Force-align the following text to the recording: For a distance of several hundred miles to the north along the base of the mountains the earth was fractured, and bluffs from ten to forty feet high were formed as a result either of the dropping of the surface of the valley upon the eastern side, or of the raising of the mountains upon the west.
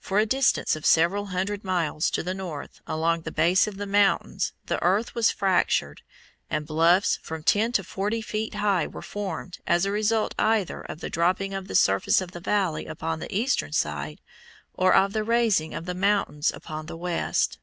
For 0.00 0.18
a 0.18 0.24
distance 0.24 0.76
of 0.76 0.86
several 0.86 1.26
hundred 1.26 1.62
miles 1.62 2.08
to 2.12 2.22
the 2.22 2.32
north 2.32 2.80
along 2.86 3.20
the 3.20 3.30
base 3.30 3.66
of 3.66 3.76
the 3.76 3.84
mountains 3.84 4.54
the 4.64 4.82
earth 4.82 5.14
was 5.14 5.30
fractured, 5.30 6.00
and 6.48 6.66
bluffs 6.66 7.18
from 7.22 7.42
ten 7.42 7.72
to 7.72 7.84
forty 7.84 8.22
feet 8.22 8.54
high 8.54 8.86
were 8.86 9.02
formed 9.02 9.58
as 9.66 9.84
a 9.84 9.92
result 9.92 10.34
either 10.38 10.80
of 10.80 11.00
the 11.00 11.10
dropping 11.10 11.52
of 11.52 11.68
the 11.68 11.74
surface 11.74 12.22
of 12.22 12.30
the 12.32 12.40
valley 12.40 12.86
upon 12.86 13.18
the 13.18 13.36
eastern 13.36 13.72
side, 13.74 14.22
or 14.72 14.94
of 14.94 15.12
the 15.12 15.22
raising 15.22 15.74
of 15.74 15.84
the 15.84 15.92
mountains 15.94 16.50
upon 16.50 16.86
the 16.86 16.96
west. 16.96 17.58